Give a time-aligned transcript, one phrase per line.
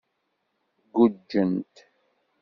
[0.95, 1.75] Guǧǧent.